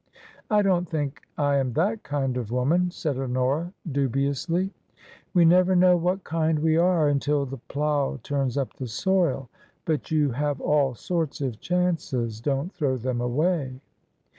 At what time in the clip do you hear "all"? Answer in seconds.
10.59-10.95